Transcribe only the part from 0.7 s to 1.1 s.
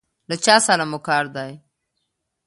مو